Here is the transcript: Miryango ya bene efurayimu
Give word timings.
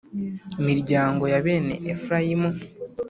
Miryango 0.65 1.23
ya 1.33 1.39
bene 1.45 1.75
efurayimu 1.91 2.49